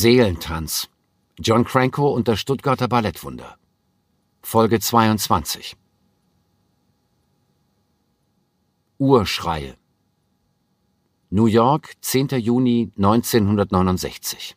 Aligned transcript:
Seelentanz. 0.00 0.88
John 1.38 1.62
Cranko 1.66 2.08
und 2.08 2.26
das 2.26 2.40
Stuttgarter 2.40 2.88
Ballettwunder. 2.88 3.58
Folge 4.40 4.80
22. 4.80 5.76
Urschreie. 8.96 9.76
New 11.28 11.44
York, 11.44 11.96
10. 12.00 12.28
Juni 12.38 12.90
1969. 12.96 14.56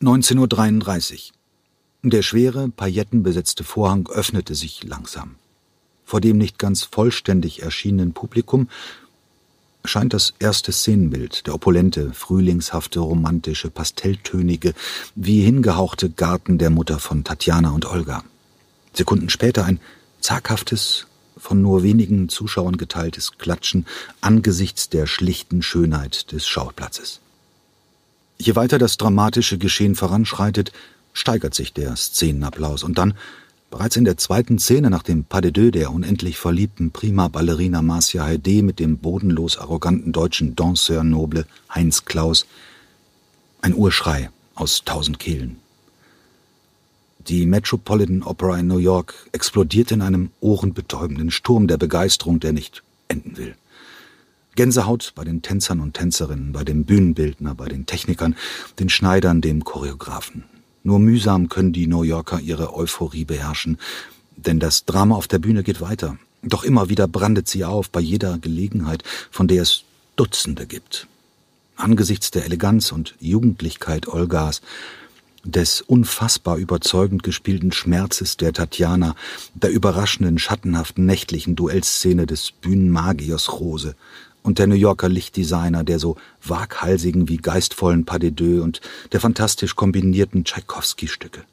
19.33 0.00 1.30
Uhr. 1.30 2.10
Der 2.10 2.22
schwere, 2.22 2.70
paillettenbesetzte 2.70 3.62
Vorhang 3.62 4.08
öffnete 4.08 4.56
sich 4.56 4.82
langsam. 4.82 5.36
Vor 6.04 6.20
dem 6.20 6.38
nicht 6.38 6.58
ganz 6.58 6.82
vollständig 6.82 7.62
erschienenen 7.62 8.14
Publikum 8.14 8.68
scheint 9.84 10.12
das 10.12 10.34
erste 10.38 10.72
Szenenbild, 10.72 11.46
der 11.46 11.54
opulente, 11.54 12.12
frühlingshafte, 12.12 13.00
romantische, 13.00 13.70
pastelltönige, 13.70 14.74
wie 15.14 15.42
hingehauchte 15.42 16.10
Garten 16.10 16.58
der 16.58 16.70
Mutter 16.70 16.98
von 16.98 17.24
Tatjana 17.24 17.70
und 17.70 17.86
Olga. 17.86 18.24
Sekunden 18.92 19.30
später 19.30 19.64
ein 19.64 19.80
zaghaftes, 20.20 21.06
von 21.36 21.62
nur 21.62 21.82
wenigen 21.82 22.28
Zuschauern 22.28 22.76
geteiltes 22.76 23.38
Klatschen 23.38 23.86
angesichts 24.20 24.88
der 24.88 25.06
schlichten 25.06 25.62
Schönheit 25.62 26.32
des 26.32 26.48
Schauplatzes. 26.48 27.20
Je 28.38 28.56
weiter 28.56 28.78
das 28.78 28.96
dramatische 28.96 29.58
Geschehen 29.58 29.94
voranschreitet, 29.94 30.72
steigert 31.12 31.54
sich 31.54 31.72
der 31.72 31.96
Szenenapplaus 31.96 32.82
und 32.82 32.98
dann, 32.98 33.14
bereits 33.70 33.96
in 33.96 34.04
der 34.04 34.16
zweiten 34.16 34.58
Szene 34.58 34.90
nach 34.90 35.02
dem 35.02 35.24
Pas 35.24 35.40
de 35.40 35.50
deux 35.50 35.70
der 35.70 35.92
unendlich 35.92 36.38
verliebten 36.38 36.90
Prima 36.90 37.28
Ballerina 37.28 37.82
Marcia 37.82 38.24
Heide 38.24 38.62
mit 38.62 38.78
dem 38.78 38.98
bodenlos 38.98 39.58
arroganten 39.58 40.12
deutschen 40.12 40.56
Danseur 40.56 41.04
Noble 41.04 41.46
Heinz 41.74 42.04
Klaus, 42.04 42.46
ein 43.60 43.74
Urschrei 43.74 44.30
aus 44.54 44.84
tausend 44.84 45.18
Kehlen. 45.18 45.58
Die 47.28 47.44
Metropolitan 47.44 48.22
Opera 48.22 48.58
in 48.58 48.68
New 48.68 48.78
York 48.78 49.14
explodiert 49.32 49.90
in 49.90 50.00
einem 50.00 50.30
ohrenbetäubenden 50.40 51.30
Sturm 51.30 51.66
der 51.66 51.76
Begeisterung, 51.76 52.40
der 52.40 52.52
nicht 52.54 52.82
enden 53.08 53.36
will. 53.36 53.54
Gänsehaut 54.54 55.12
bei 55.14 55.24
den 55.24 55.42
Tänzern 55.42 55.80
und 55.80 55.94
Tänzerinnen, 55.94 56.52
bei 56.52 56.64
dem 56.64 56.84
Bühnenbildner, 56.84 57.54
bei 57.54 57.68
den 57.68 57.86
Technikern, 57.86 58.34
den 58.78 58.88
Schneidern, 58.88 59.40
dem 59.40 59.62
Choreografen. 59.62 60.44
Nur 60.88 61.00
mühsam 61.00 61.50
können 61.50 61.74
die 61.74 61.86
New 61.86 62.02
Yorker 62.02 62.40
ihre 62.40 62.74
Euphorie 62.74 63.26
beherrschen, 63.26 63.76
denn 64.36 64.58
das 64.58 64.86
Drama 64.86 65.16
auf 65.16 65.28
der 65.28 65.38
Bühne 65.38 65.62
geht 65.62 65.82
weiter. 65.82 66.16
Doch 66.42 66.64
immer 66.64 66.88
wieder 66.88 67.06
brandet 67.06 67.46
sie 67.46 67.66
auf, 67.66 67.90
bei 67.90 68.00
jeder 68.00 68.38
Gelegenheit, 68.38 69.02
von 69.30 69.48
der 69.48 69.60
es 69.60 69.82
Dutzende 70.16 70.66
gibt. 70.66 71.06
Angesichts 71.76 72.30
der 72.30 72.46
Eleganz 72.46 72.90
und 72.90 73.14
Jugendlichkeit 73.20 74.08
Olgas, 74.08 74.62
des 75.44 75.82
unfassbar 75.82 76.56
überzeugend 76.56 77.22
gespielten 77.22 77.70
Schmerzes 77.70 78.38
der 78.38 78.54
Tatjana, 78.54 79.14
der 79.52 79.70
überraschenden, 79.70 80.38
schattenhaften, 80.38 81.04
nächtlichen 81.04 81.54
Duellszene 81.54 82.24
des 82.24 82.50
Bühnenmagiers 82.50 83.52
Rose, 83.60 83.94
und 84.42 84.58
der 84.58 84.66
New 84.66 84.74
Yorker 84.74 85.08
Lichtdesigner 85.08 85.84
der 85.84 85.98
so 85.98 86.16
waghalsigen 86.42 87.28
wie 87.28 87.36
geistvollen 87.36 88.04
Pas 88.04 88.18
de 88.18 88.30
deux 88.30 88.62
und 88.62 88.80
der 89.12 89.20
fantastisch 89.20 89.76
kombinierten 89.76 90.44
Tschaikowski-Stücke. 90.44 91.44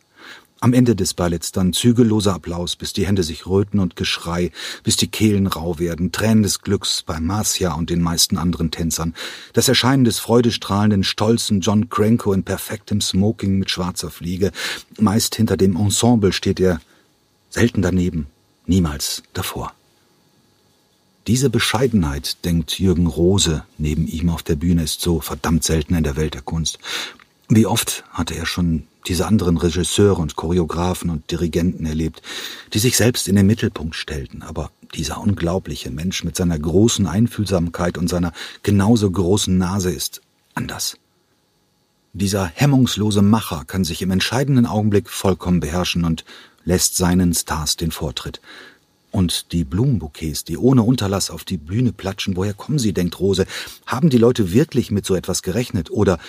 Am 0.61 0.73
Ende 0.73 0.95
des 0.95 1.13
Balletts 1.13 1.51
dann 1.51 1.73
zügelloser 1.73 2.33
Applaus, 2.33 2.75
bis 2.75 2.93
die 2.93 3.05
Hände 3.05 3.23
sich 3.23 3.45
röten 3.45 3.79
und 3.79 3.95
Geschrei, 3.95 4.51
bis 4.83 4.95
die 4.95 5.09
Kehlen 5.09 5.47
rau 5.47 5.77
werden, 5.79 6.11
Tränen 6.11 6.43
des 6.43 6.61
Glücks 6.61 7.03
bei 7.03 7.19
Marcia 7.19 7.73
und 7.73 7.89
den 7.89 8.01
meisten 8.01 8.37
anderen 8.37 8.71
Tänzern, 8.71 9.13
das 9.53 9.67
Erscheinen 9.67 10.05
des 10.05 10.17
freudestrahlenden, 10.19 11.03
stolzen 11.03 11.59
John 11.59 11.89
Cranko 11.89 12.33
in 12.33 12.43
perfektem 12.43 13.01
Smoking 13.01 13.59
mit 13.59 13.69
schwarzer 13.69 14.09
Fliege, 14.09 14.51
meist 14.97 15.35
hinter 15.35 15.57
dem 15.57 15.75
Ensemble 15.75 16.31
steht 16.33 16.59
er, 16.59 16.79
selten 17.49 17.81
daneben, 17.81 18.27
niemals 18.65 19.23
davor. 19.33 19.73
Diese 21.27 21.49
Bescheidenheit, 21.49 22.45
denkt 22.45 22.77
Jürgen 22.77 23.07
Rose, 23.07 23.63
neben 23.79 24.07
ihm 24.07 24.29
auf 24.29 24.43
der 24.43 24.55
Bühne, 24.55 24.83
ist 24.83 25.01
so 25.01 25.21
verdammt 25.21 25.63
selten 25.63 25.95
in 25.95 26.03
der 26.03 26.17
Welt 26.17 26.35
der 26.35 26.43
Kunst. 26.43 26.77
Wie 27.49 27.65
oft 27.65 28.03
hatte 28.11 28.35
er 28.35 28.45
schon 28.45 28.83
diese 29.07 29.25
anderen 29.25 29.57
Regisseure 29.57 30.21
und 30.21 30.35
Choreografen 30.35 31.09
und 31.09 31.29
Dirigenten 31.31 31.85
erlebt, 31.85 32.21
die 32.73 32.79
sich 32.79 32.97
selbst 32.97 33.27
in 33.27 33.35
den 33.35 33.47
Mittelpunkt 33.47 33.95
stellten, 33.95 34.43
aber 34.43 34.71
dieser 34.93 35.19
unglaubliche 35.19 35.91
Mensch 35.91 36.23
mit 36.23 36.35
seiner 36.35 36.57
großen 36.57 37.07
Einfühlsamkeit 37.07 37.97
und 37.97 38.07
seiner 38.07 38.31
genauso 38.63 39.09
großen 39.09 39.57
Nase 39.57 39.91
ist 39.91 40.21
anders. 40.53 40.97
Dieser 42.13 42.45
hemmungslose 42.45 43.21
Macher 43.21 43.63
kann 43.65 43.83
sich 43.83 44.01
im 44.01 44.11
entscheidenden 44.11 44.65
Augenblick 44.65 45.09
vollkommen 45.09 45.59
beherrschen 45.59 46.05
und 46.05 46.23
lässt 46.63 46.95
seinen 46.95 47.33
Stars 47.33 47.77
den 47.77 47.91
Vortritt. 47.91 48.41
Und 49.15 49.53
die 49.53 49.63
Blumenbouquets, 49.63 50.43
die 50.43 50.57
ohne 50.57 50.83
Unterlass 50.83 51.29
auf 51.29 51.45
die 51.45 51.55
Bühne 51.55 51.93
platschen, 51.93 52.35
woher 52.35 52.53
kommen 52.53 52.79
sie, 52.79 52.91
denkt 52.91 53.17
Rose? 53.21 53.45
Haben 53.85 54.09
die 54.09 54.17
Leute 54.17 54.51
wirklich 54.51 54.91
mit 54.91 55.05
so 55.05 55.15
etwas 55.15 55.41
gerechnet? 55.41 55.89
Oder 55.89 56.19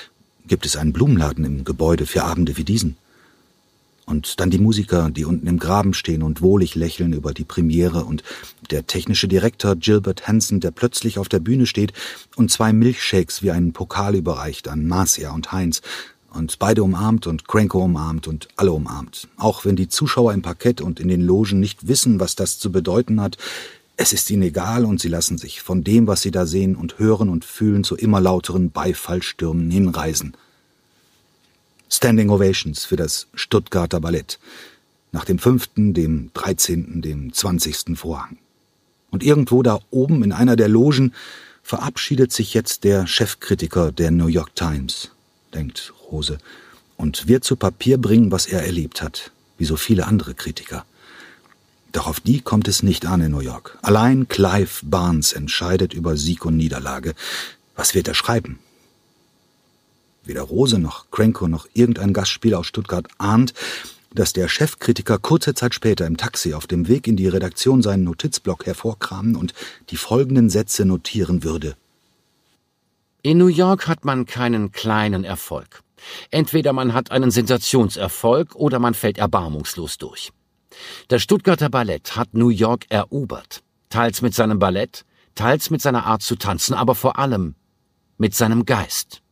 gibt 0.47 0.64
es 0.66 0.76
einen 0.76 0.92
Blumenladen 0.92 1.44
im 1.44 1.64
Gebäude 1.64 2.06
für 2.06 2.22
Abende 2.22 2.56
wie 2.56 2.62
diesen? 2.62 2.96
Und 4.04 4.38
dann 4.38 4.50
die 4.50 4.60
Musiker, 4.60 5.10
die 5.10 5.25
unten 5.25 5.48
im 5.48 5.58
Graben 5.58 5.94
stehen 5.94 6.22
und 6.22 6.42
wohlig 6.42 6.76
lächeln 6.76 7.12
über 7.12 7.34
die 7.34 7.42
Premiere 7.42 8.04
und 8.04 8.22
der 8.70 8.86
technische 8.86 9.26
Direktor 9.26 9.75
Gilbert 9.75 10.28
Hansen, 10.28 10.60
der 10.60 10.70
plötzlich 10.70 11.19
auf 11.19 11.28
der 11.28 11.41
Bühne 11.41 11.66
steht 11.66 11.92
und 12.36 12.52
zwei 12.52 12.72
Milchshakes 12.72 13.42
wie 13.42 13.50
einen 13.50 13.72
Pokal 13.72 14.14
überreicht 14.14 14.69
an 14.69 14.86
Marcia 14.86 15.32
und 15.32 15.50
Heinz, 15.50 15.82
und 16.36 16.58
beide 16.58 16.82
umarmt 16.82 17.26
und 17.26 17.48
Cranko 17.48 17.82
umarmt 17.82 18.28
und 18.28 18.48
alle 18.56 18.72
umarmt. 18.72 19.28
Auch 19.36 19.64
wenn 19.64 19.76
die 19.76 19.88
Zuschauer 19.88 20.32
im 20.32 20.42
Parkett 20.42 20.80
und 20.80 21.00
in 21.00 21.08
den 21.08 21.22
Logen 21.22 21.58
nicht 21.58 21.88
wissen, 21.88 22.20
was 22.20 22.36
das 22.36 22.58
zu 22.58 22.70
bedeuten 22.70 23.20
hat, 23.20 23.36
es 23.97 24.12
ist 24.12 24.30
ihnen 24.30 24.42
egal 24.42 24.84
und 24.84 25.00
sie 25.00 25.08
lassen 25.08 25.38
sich 25.38 25.62
von 25.62 25.82
dem, 25.82 26.06
was 26.06 26.20
sie 26.20 26.30
da 26.30 26.44
sehen 26.44 26.76
und 26.76 26.98
hören 26.98 27.30
und 27.30 27.44
fühlen, 27.44 27.82
zu 27.82 27.96
immer 27.96 28.20
lauteren 28.20 28.70
Beifallstürmen 28.70 29.70
hinreisen. 29.70 30.36
Standing 31.88 32.30
Ovations 32.30 32.84
für 32.84 32.96
das 32.96 33.28
Stuttgarter 33.34 34.00
Ballett. 34.00 34.38
Nach 35.12 35.25
dem 35.25 35.38
fünften, 35.38 35.94
dem 35.94 36.30
dreizehnten, 36.34 37.00
dem 37.00 37.32
zwanzigsten 37.32 37.96
Vorhang. 37.96 38.36
Und 39.10 39.22
irgendwo 39.22 39.62
da 39.62 39.78
oben 39.91 40.22
in 40.22 40.32
einer 40.32 40.56
der 40.56 40.69
Logen 40.69 41.14
verabschiedet 41.62 42.32
sich 42.32 42.52
jetzt 42.52 42.84
der 42.84 43.06
Chefkritiker 43.06 43.92
der 43.92 44.10
New 44.10 44.26
York 44.26 44.54
Times, 44.54 45.10
denkt 45.56 45.93
Rose, 46.12 46.39
und 46.97 47.27
wird 47.27 47.44
zu 47.44 47.56
Papier 47.56 47.99
bringen, 47.99 48.31
was 48.31 48.47
er 48.47 48.65
erlebt 48.65 49.03
hat, 49.03 49.33
wie 49.59 49.65
so 49.65 49.77
viele 49.77 50.06
andere 50.06 50.34
Kritiker. 50.34 50.84
Doch 51.93 52.06
auf 52.06 52.21
die 52.21 52.41
kommt 52.41 52.69
es 52.69 52.83
nicht 52.83 53.06
an 53.06 53.22
in 53.22 53.33
New 53.33 53.41
York. 53.41 53.78
Allein 53.83 54.28
Clive 54.28 54.84
Barnes 54.84 55.33
entscheidet 55.33 55.94
über 55.94 56.17
Sieg 56.17 56.44
und 56.44 56.56
Niederlage. 56.56 57.15
Was 57.75 57.94
wird 57.94 58.06
er 58.09 58.15
schreiben? 58.15 58.59
Weder 60.25 60.43
Rose 60.43 60.78
noch 60.78 61.11
Cranko 61.11 61.49
noch 61.49 61.67
irgendein 61.73 62.12
Gastspieler 62.12 62.59
aus 62.59 62.67
Stuttgart 62.67 63.06
ahnt, 63.19 63.55
dass 64.12 64.33
der 64.33 64.49
Chefkritiker 64.49 65.19
kurze 65.19 65.55
Zeit 65.55 65.75
später 65.75 66.06
im 66.06 66.17
Taxi 66.17 66.55
auf 66.55 66.67
dem 66.67 66.88
Weg 66.88 67.06
in 67.06 67.17
die 67.17 67.28
Redaktion 67.28 67.83
seinen 67.83 68.05
Notizblock 68.05 68.67
hervorkramen 68.67 69.37
und 69.37 69.55
die 69.91 69.97
folgenden 69.97 70.50
Sätze 70.50 70.84
notieren 70.84 71.44
würde. 71.44 71.77
In 73.26 73.38
New 73.38 73.48
York 73.48 73.88
hat 73.88 74.04
man 74.04 74.25
keinen 74.25 74.70
kleinen 74.70 75.25
Erfolg. 75.25 75.82
Entweder 76.31 76.72
man 76.72 76.94
hat 76.94 77.10
einen 77.10 77.32
Sensationserfolg 77.32 78.54
oder 78.54 78.78
man 78.78 78.94
fällt 78.94 79.19
erbarmungslos 79.19 79.98
durch. 79.98 80.31
Das 81.09 81.22
Stuttgarter 81.22 81.69
Ballett 81.69 82.14
hat 82.14 82.34
New 82.34 82.50
York 82.50 82.87
erobert, 82.88 83.64
teils 83.88 84.22
mit 84.22 84.32
seinem 84.32 84.60
Ballett, 84.60 85.04
teils 85.34 85.70
mit 85.70 85.82
seiner 85.82 86.06
Art 86.06 86.22
zu 86.22 86.37
tanzen, 86.37 86.72
aber 86.75 86.94
vor 86.94 87.19
allem 87.19 87.56
mit 88.16 88.32
seinem 88.32 88.64
Geist. 88.64 89.23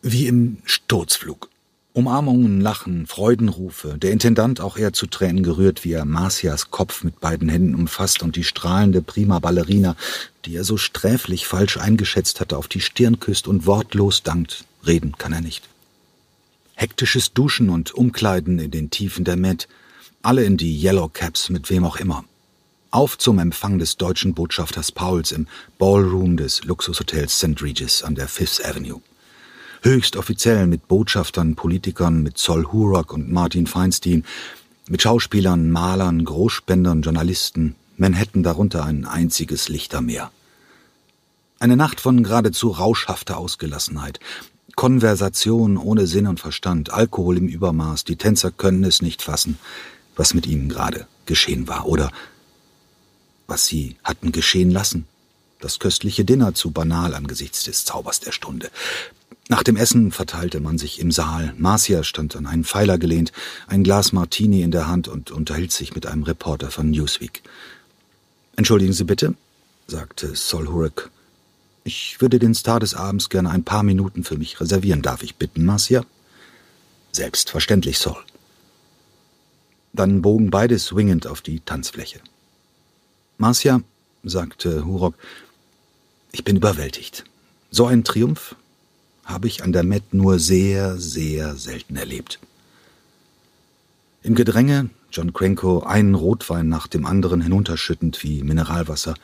Wie 0.00 0.26
im 0.26 0.62
Sturzflug. 0.64 1.50
Umarmungen, 1.96 2.60
Lachen, 2.60 3.06
Freudenrufe, 3.06 3.96
der 3.98 4.10
Intendant 4.10 4.60
auch 4.60 4.76
eher 4.76 4.92
zu 4.92 5.06
Tränen 5.06 5.44
gerührt, 5.44 5.84
wie 5.84 5.92
er 5.92 6.04
Marcias 6.04 6.72
Kopf 6.72 7.04
mit 7.04 7.20
beiden 7.20 7.48
Händen 7.48 7.76
umfasst 7.76 8.24
und 8.24 8.34
die 8.34 8.42
strahlende 8.42 9.00
Prima 9.00 9.38
Ballerina, 9.38 9.94
die 10.44 10.56
er 10.56 10.64
so 10.64 10.76
sträflich 10.76 11.46
falsch 11.46 11.76
eingeschätzt 11.76 12.40
hatte, 12.40 12.58
auf 12.58 12.66
die 12.66 12.80
Stirn 12.80 13.20
küsst 13.20 13.46
und 13.46 13.66
wortlos 13.66 14.24
dankt. 14.24 14.64
Reden 14.84 15.16
kann 15.18 15.32
er 15.32 15.40
nicht. 15.40 15.68
Hektisches 16.74 17.32
Duschen 17.32 17.70
und 17.70 17.94
Umkleiden 17.94 18.58
in 18.58 18.72
den 18.72 18.90
Tiefen 18.90 19.24
der 19.24 19.36
Met, 19.36 19.68
alle 20.20 20.42
in 20.42 20.56
die 20.56 20.76
Yellow 20.76 21.08
Caps 21.08 21.48
mit 21.48 21.70
wem 21.70 21.84
auch 21.84 21.96
immer. 21.96 22.24
Auf 22.90 23.18
zum 23.18 23.38
Empfang 23.38 23.78
des 23.78 23.98
deutschen 23.98 24.34
Botschafters 24.34 24.90
Pauls 24.90 25.30
im 25.30 25.46
Ballroom 25.78 26.38
des 26.38 26.64
Luxushotels 26.64 27.38
St. 27.38 27.62
Regis 27.62 28.02
an 28.02 28.16
der 28.16 28.26
Fifth 28.26 28.64
Avenue 28.64 29.00
höchst 29.84 30.16
offiziell 30.16 30.66
mit 30.66 30.88
Botschaftern, 30.88 31.54
Politikern, 31.56 32.22
mit 32.22 32.38
Sol 32.38 32.72
Hurok 32.72 33.12
und 33.12 33.30
Martin 33.30 33.66
Feinstein, 33.66 34.24
mit 34.88 35.02
Schauspielern, 35.02 35.70
Malern, 35.70 36.24
Großspendern, 36.24 37.02
Journalisten, 37.02 37.74
Manhattan 37.96 38.42
darunter 38.42 38.84
ein 38.84 39.04
einziges 39.04 39.68
Lichtermeer. 39.68 40.30
Eine 41.58 41.76
Nacht 41.76 42.00
von 42.00 42.22
geradezu 42.22 42.70
rauschhafter 42.70 43.36
Ausgelassenheit. 43.36 44.20
Konversation 44.74 45.76
ohne 45.76 46.06
Sinn 46.06 46.26
und 46.26 46.40
Verstand, 46.40 46.92
Alkohol 46.92 47.36
im 47.36 47.46
Übermaß, 47.46 48.04
die 48.04 48.16
Tänzer 48.16 48.50
können 48.50 48.84
es 48.84 49.02
nicht 49.02 49.22
fassen, 49.22 49.58
was 50.16 50.34
mit 50.34 50.46
ihnen 50.46 50.68
gerade 50.68 51.06
geschehen 51.26 51.68
war 51.68 51.86
oder 51.86 52.10
was 53.46 53.66
sie 53.66 53.96
hatten 54.02 54.32
geschehen 54.32 54.70
lassen. 54.70 55.06
Das 55.60 55.78
köstliche 55.78 56.24
Dinner 56.24 56.54
zu 56.54 56.72
banal 56.72 57.14
angesichts 57.14 57.62
des 57.64 57.84
Zaubers 57.84 58.20
der 58.20 58.32
Stunde. 58.32 58.70
Nach 59.48 59.62
dem 59.62 59.76
Essen 59.76 60.10
verteilte 60.10 60.60
man 60.60 60.78
sich 60.78 61.00
im 61.00 61.10
Saal. 61.12 61.52
Marcia 61.58 62.02
stand 62.02 62.34
an 62.34 62.46
einen 62.46 62.64
Pfeiler 62.64 62.96
gelehnt, 62.96 63.30
ein 63.66 63.84
Glas 63.84 64.12
Martini 64.12 64.62
in 64.62 64.70
der 64.70 64.88
Hand 64.88 65.06
und 65.06 65.30
unterhielt 65.30 65.70
sich 65.70 65.94
mit 65.94 66.06
einem 66.06 66.22
Reporter 66.22 66.70
von 66.70 66.90
Newsweek. 66.90 67.42
Entschuldigen 68.56 68.94
Sie 68.94 69.04
bitte, 69.04 69.34
sagte 69.86 70.34
Sol 70.34 70.68
Hurek. 70.68 71.10
Ich 71.84 72.22
würde 72.22 72.38
den 72.38 72.54
Star 72.54 72.80
des 72.80 72.94
Abends 72.94 73.28
gerne 73.28 73.50
ein 73.50 73.64
paar 73.64 73.82
Minuten 73.82 74.24
für 74.24 74.38
mich 74.38 74.60
reservieren. 74.60 75.02
Darf 75.02 75.22
ich 75.22 75.36
bitten, 75.36 75.66
Marcia? 75.66 76.06
Selbstverständlich, 77.12 77.98
Sol. 77.98 78.16
Dann 79.92 80.22
bogen 80.22 80.50
beide 80.50 80.78
swingend 80.78 81.26
auf 81.26 81.42
die 81.42 81.60
Tanzfläche. 81.60 82.20
Marcia, 83.36 83.82
sagte 84.22 84.86
Hurok, 84.86 85.14
ich 86.32 86.44
bin 86.44 86.56
überwältigt. 86.56 87.24
So 87.70 87.86
einen 87.86 88.04
Triumph 88.04 88.56
habe 89.24 89.46
ich 89.46 89.62
an 89.62 89.72
der 89.72 89.84
Met 89.84 90.14
nur 90.14 90.38
sehr, 90.38 90.98
sehr 90.98 91.56
selten 91.56 91.96
erlebt. 91.96 92.38
Im 94.22 94.34
Gedränge, 94.34 94.90
John 95.10 95.32
Cranko 95.32 95.80
einen 95.80 96.14
Rotwein 96.14 96.68
nach 96.68 96.86
dem 96.86 97.06
anderen 97.06 97.40
hinunterschüttend 97.40 98.22
wie 98.22 98.42
Mineralwasser, 98.42 99.14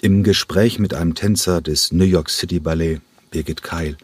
im 0.00 0.22
Gespräch 0.22 0.78
mit 0.78 0.94
einem 0.94 1.14
Tänzer 1.14 1.60
des 1.60 1.92
New 1.92 2.04
York 2.04 2.28
City 2.28 2.60
Ballet, 2.60 3.00
Birgit 3.30 3.62
Keil, 3.62 3.96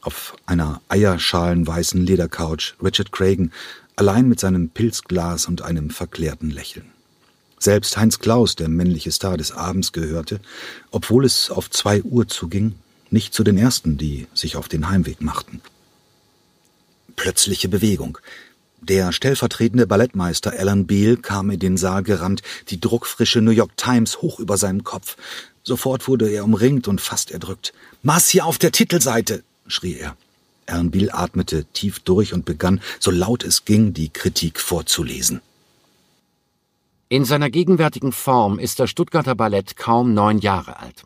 auf 0.00 0.36
einer 0.46 0.80
eierschalenweißen 0.88 2.00
Ledercouch, 2.00 2.74
Richard 2.82 3.12
Cragen, 3.12 3.52
allein 3.96 4.28
mit 4.28 4.40
seinem 4.40 4.68
Pilzglas 4.68 5.46
und 5.46 5.62
einem 5.62 5.90
verklärten 5.90 6.50
Lächeln. 6.50 6.86
Selbst 7.58 7.96
Heinz 7.96 8.18
Klaus, 8.18 8.56
der 8.56 8.68
männliche 8.68 9.12
Star 9.12 9.36
des 9.36 9.52
Abends, 9.52 9.92
gehörte, 9.92 10.40
obwohl 10.90 11.24
es 11.24 11.50
auf 11.50 11.70
zwei 11.70 12.02
Uhr 12.02 12.26
zuging, 12.26 12.74
nicht 13.12 13.34
zu 13.34 13.44
den 13.44 13.58
ersten, 13.58 13.98
die 13.98 14.26
sich 14.34 14.56
auf 14.56 14.68
den 14.68 14.88
Heimweg 14.88 15.20
machten. 15.20 15.60
Plötzliche 17.16 17.68
Bewegung. 17.68 18.18
Der 18.80 19.12
stellvertretende 19.12 19.86
Ballettmeister 19.86 20.52
Alan 20.58 20.86
Beale 20.86 21.16
kam 21.16 21.50
in 21.50 21.60
den 21.60 21.76
Saal 21.76 22.02
gerannt, 22.02 22.42
die 22.68 22.80
druckfrische 22.80 23.40
New 23.40 23.52
York 23.52 23.76
Times 23.76 24.22
hoch 24.22 24.40
über 24.40 24.56
seinem 24.56 24.82
Kopf. 24.82 25.16
Sofort 25.62 26.08
wurde 26.08 26.28
er 26.28 26.44
umringt 26.44 26.88
und 26.88 27.00
fast 27.00 27.30
erdrückt. 27.30 27.72
Marcia 28.02 28.44
auf 28.44 28.58
der 28.58 28.72
Titelseite! 28.72 29.44
schrie 29.68 29.94
er. 29.94 30.16
Alan 30.66 30.90
Beale 30.90 31.14
atmete 31.14 31.64
tief 31.66 32.00
durch 32.00 32.32
und 32.34 32.44
begann, 32.44 32.80
so 32.98 33.10
laut 33.10 33.44
es 33.44 33.64
ging, 33.64 33.92
die 33.92 34.08
Kritik 34.08 34.58
vorzulesen. 34.58 35.40
In 37.08 37.24
seiner 37.24 37.50
gegenwärtigen 37.50 38.10
Form 38.10 38.58
ist 38.58 38.80
das 38.80 38.90
Stuttgarter 38.90 39.34
Ballett 39.34 39.76
kaum 39.76 40.14
neun 40.14 40.38
Jahre 40.38 40.80
alt. 40.80 41.04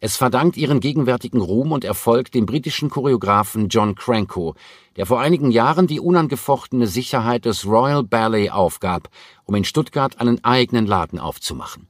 Es 0.00 0.16
verdankt 0.16 0.56
ihren 0.56 0.80
gegenwärtigen 0.80 1.40
Ruhm 1.40 1.72
und 1.72 1.84
Erfolg 1.84 2.30
dem 2.32 2.46
britischen 2.46 2.90
Choreografen 2.90 3.68
John 3.68 3.94
Cranko, 3.94 4.54
der 4.96 5.06
vor 5.06 5.20
einigen 5.20 5.50
Jahren 5.50 5.86
die 5.86 6.00
unangefochtene 6.00 6.86
Sicherheit 6.86 7.44
des 7.44 7.66
Royal 7.66 8.02
Ballet 8.02 8.50
aufgab, 8.50 9.08
um 9.44 9.54
in 9.54 9.64
Stuttgart 9.64 10.20
einen 10.20 10.42
eigenen 10.44 10.86
Laden 10.86 11.18
aufzumachen. 11.18 11.88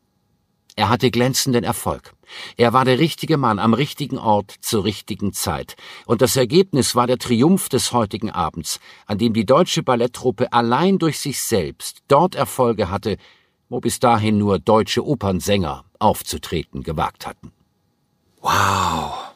Er 0.79 0.91
hatte 0.91 1.11
glänzenden 1.11 1.65
Erfolg. 1.65 2.15
Er 2.57 2.73
war 2.73 2.85
der 2.85 3.01
richtige 3.01 3.37
Mann 3.37 3.59
am 3.59 3.75
richtigen 3.75 4.17
Ort 4.17 4.55
zur 4.61 4.85
richtigen 4.85 5.33
Zeit. 5.33 5.75
Und 6.07 6.23
das 6.23 6.37
Ergebnis 6.37 6.95
war 6.95 7.09
der 7.09 7.19
Triumph 7.19 7.69
des 7.69 7.93
heutigen 7.93 8.31
Abends, 8.31 8.79
an 9.05 9.19
dem 9.19 9.33
die 9.33 9.45
deutsche 9.45 9.83
Balletttruppe 9.83 10.53
allein 10.53 11.01
durch 11.01 11.19
sich 11.19 11.43
selbst 11.43 12.05
dort 12.07 12.37
Erfolge 12.37 12.93
hatte, 12.93 13.17
wo 13.69 13.81
bis 13.81 13.99
dahin 13.99 14.39
nur 14.39 14.61
deutsche 14.61 15.05
Opernsänger 15.05 15.85
aufzutreten 15.99 16.85
gewagt 16.85 17.27
hatten. 17.27 17.51
Wow. 18.41 19.35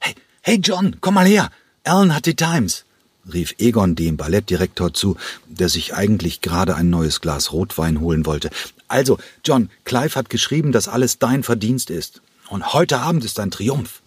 Hey, 0.00 0.14
hey 0.42 0.58
John, 0.62 0.96
komm 1.00 1.14
mal 1.14 1.26
her. 1.26 1.50
Alan 1.84 2.14
hat 2.14 2.26
die 2.26 2.36
Times, 2.36 2.84
rief 3.32 3.54
Egon 3.58 3.94
dem 3.94 4.16
Ballettdirektor 4.16 4.92
zu, 4.92 5.16
der 5.46 5.68
sich 5.68 5.94
eigentlich 5.94 6.40
gerade 6.40 6.74
ein 6.74 6.90
neues 6.90 7.20
Glas 7.20 7.52
Rotwein 7.52 8.00
holen 8.00 8.26
wollte. 8.26 8.50
Also, 8.88 9.18
John, 9.44 9.70
Clive 9.84 10.14
hat 10.14 10.30
geschrieben, 10.30 10.72
dass 10.72 10.88
alles 10.88 11.18
dein 11.18 11.42
Verdienst 11.42 11.90
ist. 11.90 12.20
Und 12.48 12.72
heute 12.72 12.98
Abend 12.98 13.24
ist 13.24 13.40
ein 13.40 13.50
Triumph. 13.50 14.02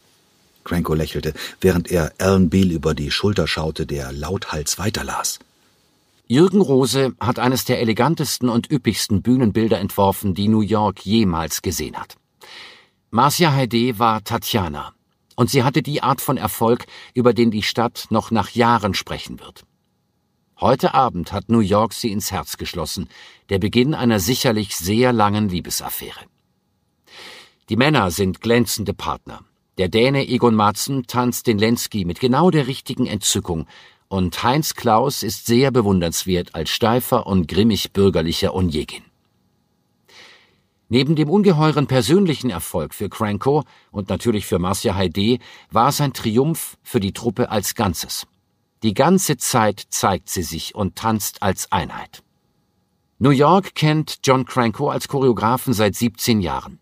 Cranko 0.64 0.94
lächelte, 0.94 1.34
während 1.60 1.90
er 1.90 2.14
Alan 2.20 2.50
Beale 2.50 2.74
über 2.74 2.94
die 2.94 3.12
Schulter 3.12 3.48
schaute, 3.48 3.86
der 3.86 4.12
lauthals 4.12 4.78
weiterlas. 4.78 5.40
Jürgen 6.28 6.62
Rose 6.62 7.14
hat 7.20 7.40
eines 7.40 7.66
der 7.66 7.82
elegantesten 7.82 8.48
und 8.48 8.72
üppigsten 8.72 9.22
Bühnenbilder 9.22 9.80
entworfen, 9.80 10.34
die 10.34 10.48
New 10.48 10.62
York 10.62 11.06
jemals 11.06 11.62
gesehen 11.62 11.98
hat. 11.98 12.16
Marcia 13.14 13.52
Heide 13.52 14.00
war 14.00 14.24
Tatjana, 14.24 14.94
und 15.36 15.50
sie 15.50 15.64
hatte 15.64 15.82
die 15.82 16.02
Art 16.02 16.22
von 16.22 16.38
Erfolg, 16.38 16.86
über 17.14 17.34
den 17.34 17.52
die 17.52 17.62
Stadt 17.62 18.08
noch 18.10 18.32
nach 18.32 18.52
Jahren 18.52 18.94
sprechen 18.94 19.42
wird. 19.42 19.66
Heute 20.62 20.94
Abend 20.94 21.34
hat 21.34 21.50
New 21.50 21.60
York 21.60 21.92
sie 21.92 22.10
ins 22.10 22.32
Herz 22.32 22.56
geschlossen, 22.56 23.10
der 23.50 23.60
Beginn 23.60 23.94
einer 23.94 24.22
sicherlich 24.22 24.78
sehr 24.78 25.12
langen 25.12 25.50
Liebesaffäre. 25.50 26.22
Die 27.68 27.76
Männer 27.76 28.12
sind 28.12 28.40
glänzende 28.40 28.94
Partner. 28.94 29.42
Der 29.78 29.90
Däne 29.90 30.26
Egon 30.26 30.56
Madsen 30.56 31.06
tanzt 31.06 31.48
den 31.48 31.58
Lenski 31.58 32.06
mit 32.06 32.22
genau 32.22 32.50
der 32.50 32.68
richtigen 32.68 33.08
Entzückung, 33.08 33.68
und 34.08 34.42
Heinz 34.42 34.74
Klaus 34.74 35.22
ist 35.22 35.48
sehr 35.48 35.72
bewundernswert 35.72 36.56
als 36.56 36.70
steifer 36.70 37.28
und 37.28 37.50
grimmig 37.50 37.92
bürgerlicher 37.92 38.56
Onjegin. 38.56 39.04
Neben 40.94 41.16
dem 41.16 41.30
ungeheuren 41.30 41.88
persönlichen 41.88 42.50
Erfolg 42.50 42.94
für 42.94 43.08
Cranko 43.08 43.64
und 43.92 44.10
natürlich 44.10 44.46
für 44.46 44.60
Marcia 44.60 44.94
Heide 44.94 45.38
war 45.70 45.88
es 45.88 46.02
ein 46.02 46.12
Triumph 46.12 46.78
für 46.84 47.00
die 47.00 47.14
Truppe 47.14 47.50
als 47.50 47.76
Ganzes. 47.76 48.28
Die 48.84 48.94
ganze 48.94 49.38
Zeit 49.38 49.86
zeigt 49.88 50.28
sie 50.28 50.44
sich 50.44 50.76
und 50.76 50.98
tanzt 50.98 51.44
als 51.44 51.72
Einheit. 51.72 52.24
New 53.20 53.30
York 53.30 53.74
kennt 53.74 54.20
John 54.26 54.44
Cranko 54.44 54.90
als 54.90 55.08
Choreografen 55.08 55.72
seit 55.72 55.96
17 55.96 56.42
Jahren. 56.42 56.78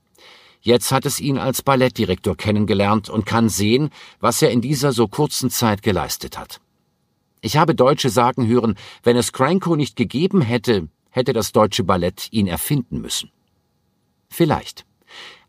Jetzt 0.60 0.92
hat 0.92 1.06
es 1.06 1.20
ihn 1.20 1.38
als 1.38 1.62
Ballettdirektor 1.62 2.36
kennengelernt 2.36 3.10
und 3.10 3.28
kann 3.28 3.48
sehen, 3.48 3.92
was 4.20 4.42
er 4.42 4.50
in 4.50 4.62
dieser 4.62 4.92
so 4.92 5.08
kurzen 5.08 5.52
Zeit 5.52 5.84
geleistet 5.84 6.36
hat. 6.36 6.62
Ich 7.42 7.58
habe 7.58 7.76
Deutsche 7.76 8.10
sagen 8.10 8.48
hören, 8.48 8.74
wenn 9.04 9.18
es 9.18 9.34
Cranko 9.34 9.76
nicht 9.76 9.96
gegeben 9.96 10.42
hätte, 10.42 10.90
hätte 11.12 11.34
das 11.34 11.52
deutsche 11.52 11.84
Ballett 11.84 12.28
ihn 12.32 12.48
erfinden 12.48 13.02
müssen. 13.02 13.30
Vielleicht. 14.30 14.86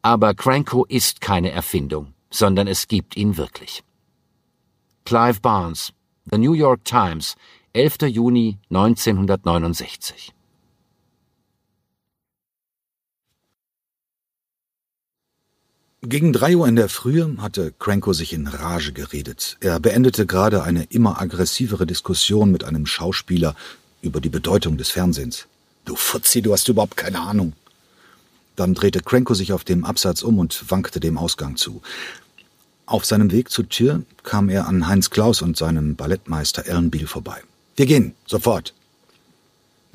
Aber 0.02 0.34
Cranko 0.34 0.84
ist 0.86 1.20
keine 1.20 1.50
Erfindung, 1.50 2.14
sondern 2.30 2.66
es 2.66 2.88
gibt 2.88 3.16
ihn 3.16 3.36
wirklich. 3.36 3.82
Clive 5.04 5.40
Barnes, 5.40 5.92
The 6.30 6.38
New 6.38 6.54
York 6.54 6.84
Times, 6.84 7.36
11. 7.72 8.02
Juni 8.08 8.58
1969. 8.70 10.32
Gegen 16.02 16.32
drei 16.32 16.56
Uhr 16.56 16.66
in 16.66 16.76
der 16.76 16.88
Früh 16.88 17.36
hatte 17.38 17.74
Cranko 17.78 18.14
sich 18.14 18.32
in 18.32 18.46
Rage 18.46 18.94
geredet. 18.94 19.58
Er 19.60 19.78
beendete 19.80 20.24
gerade 20.24 20.62
eine 20.62 20.84
immer 20.84 21.20
aggressivere 21.20 21.86
Diskussion 21.86 22.50
mit 22.50 22.64
einem 22.64 22.86
Schauspieler 22.86 23.54
über 24.00 24.22
die 24.22 24.30
Bedeutung 24.30 24.78
des 24.78 24.88
Fernsehens. 24.90 25.46
Du 25.84 25.96
Fuzzi, 25.96 26.40
du 26.40 26.54
hast 26.54 26.68
überhaupt 26.68 26.96
keine 26.96 27.20
Ahnung. 27.20 27.52
Dann 28.60 28.74
drehte 28.74 29.00
Cranko 29.00 29.32
sich 29.32 29.54
auf 29.54 29.64
dem 29.64 29.86
Absatz 29.86 30.20
um 30.20 30.38
und 30.38 30.70
wankte 30.70 31.00
dem 31.00 31.16
Ausgang 31.16 31.56
zu. 31.56 31.80
Auf 32.84 33.06
seinem 33.06 33.32
Weg 33.32 33.50
zur 33.50 33.66
Tür 33.70 34.02
kam 34.22 34.50
er 34.50 34.68
an 34.68 34.86
Heinz 34.86 35.08
Klaus 35.08 35.40
und 35.40 35.56
seinem 35.56 35.96
Ballettmeister 35.96 36.64
Beale 36.64 37.06
vorbei. 37.06 37.40
Wir 37.74 37.86
gehen, 37.86 38.14
sofort. 38.26 38.74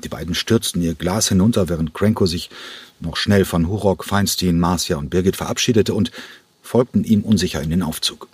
Die 0.02 0.08
beiden 0.08 0.34
stürzten 0.34 0.82
ihr 0.82 0.96
Glas 0.96 1.28
hinunter, 1.28 1.68
während 1.68 1.94
Cranko 1.94 2.26
sich 2.26 2.50
noch 2.98 3.16
schnell 3.16 3.44
von 3.44 3.68
Hurok, 3.68 4.04
Feinstein, 4.04 4.58
Marcia 4.58 4.96
und 4.96 5.10
Birgit 5.10 5.36
verabschiedete 5.36 5.94
und 5.94 6.10
folgten 6.60 7.04
ihm 7.04 7.22
unsicher 7.22 7.62
in 7.62 7.70
den 7.70 7.84
Aufzug. 7.84 8.26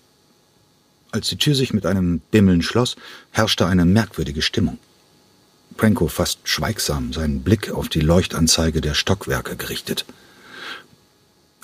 Als 1.11 1.29
die 1.29 1.37
Tür 1.37 1.55
sich 1.55 1.75
mit 1.75 1.85
einem 1.85 2.21
Bimmeln 2.31 2.63
schloss, 2.63 2.97
herrschte 3.33 3.67
eine 3.67 3.85
merkwürdige 3.85 4.41
Stimmung. 4.41 4.79
Pranko 5.77 6.09
fast 6.09 6.49
schweigsam, 6.49 7.13
seinen 7.13 7.43
Blick 7.43 7.71
auf 7.71 7.91
die 7.91 8.01
Leuchtanzeige 8.01 8.81
der 8.81 8.95
Stockwerke 8.95 9.57
gerichtet. 9.57 10.07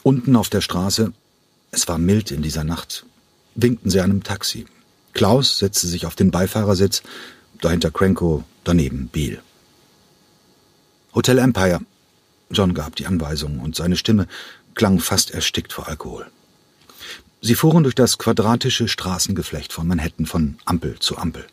Unten 0.08 0.36
auf 0.36 0.48
der 0.48 0.62
Straße, 0.62 1.12
es 1.70 1.86
war 1.86 1.98
mild 1.98 2.30
in 2.30 2.40
dieser 2.40 2.64
Nacht, 2.64 3.04
winkten 3.54 3.90
sie 3.90 4.00
einem 4.00 4.22
Taxi. 4.22 4.64
Klaus 5.12 5.58
setzte 5.58 5.86
sich 5.86 6.06
auf 6.06 6.14
den 6.14 6.30
Beifahrersitz, 6.30 7.02
dahinter 7.60 7.90
Cranko, 7.90 8.42
daneben 8.64 9.08
Biel. 9.08 9.42
Hotel 11.14 11.36
Empire. 11.36 11.80
John 12.50 12.72
gab 12.72 12.96
die 12.96 13.04
Anweisung 13.04 13.60
und 13.60 13.76
seine 13.76 13.98
Stimme 13.98 14.26
klang 14.74 14.98
fast 14.98 15.30
erstickt 15.32 15.74
vor 15.74 15.88
Alkohol. 15.88 16.26
Sie 17.42 17.54
fuhren 17.54 17.82
durch 17.82 17.94
das 17.94 18.16
quadratische 18.16 18.88
Straßengeflecht 18.88 19.74
von 19.74 19.86
Manhattan 19.86 20.24
von 20.24 20.56
Ampel 20.64 20.98
zu 21.00 21.18
Ampel. 21.18 21.44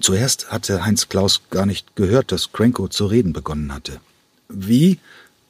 Zuerst 0.00 0.52
hatte 0.52 0.84
Heinz 0.84 1.08
Klaus 1.08 1.40
gar 1.50 1.66
nicht 1.66 1.96
gehört, 1.96 2.30
dass 2.30 2.52
Cranko 2.52 2.86
zu 2.86 3.06
reden 3.06 3.32
begonnen 3.32 3.74
hatte. 3.74 4.00
Wie? 4.48 5.00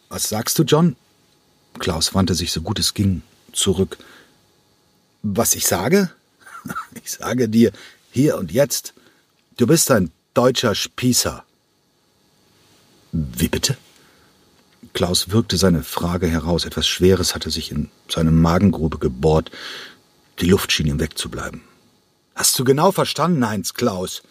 Was 0.09 0.31
sagst 0.31 0.59
du, 0.59 0.63
John? 0.63 0.97
Klaus 1.81 2.15
wandte 2.15 2.35
sich 2.35 2.53
so 2.53 2.61
gut 2.61 2.79
es 2.79 2.95
ging 2.95 3.23
zurück. 3.53 3.99
Was 5.23 5.57
ich 5.57 5.67
sage? 5.67 6.11
Ich 7.03 7.13
sage 7.13 7.49
dir, 7.49 7.73
hier 8.11 8.37
und 8.37 8.53
jetzt, 8.53 8.93
du 9.57 9.67
bist 9.67 9.91
ein 9.91 10.11
deutscher 10.35 10.75
Spießer. 10.75 11.43
Wie 13.13 13.49
bitte? 13.49 13.79
Klaus 14.93 15.31
wirkte 15.31 15.57
seine 15.57 15.83
Frage 15.83 16.27
heraus. 16.27 16.67
Etwas 16.67 16.87
Schweres 16.87 17.35
hatte 17.35 17.51
sich 17.51 17.71
in 17.71 17.91
seine 18.09 18.31
Magengrube 18.31 18.99
gebohrt. 18.99 19.51
Die 20.41 20.47
Luft 20.47 20.71
schien 20.73 20.87
ihm 20.87 21.01
wegzubleiben. 21.01 21.63
Hast 22.35 22.59
du 22.59 22.65
genau 22.65 22.93
verstanden, 22.93 23.49
Heinz 23.49 23.73
Klaus? 23.73 24.23